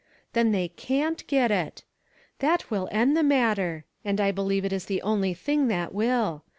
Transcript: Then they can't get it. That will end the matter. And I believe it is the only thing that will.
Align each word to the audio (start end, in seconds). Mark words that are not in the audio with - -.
Then 0.33 0.51
they 0.51 0.69
can't 0.69 1.27
get 1.27 1.51
it. 1.51 1.83
That 2.39 2.71
will 2.71 2.89
end 2.91 3.15
the 3.15 3.21
matter. 3.21 3.85
And 4.03 4.19
I 4.19 4.31
believe 4.31 4.65
it 4.65 4.73
is 4.73 4.85
the 4.87 5.03
only 5.03 5.35
thing 5.35 5.67
that 5.67 5.93
will. 5.93 6.43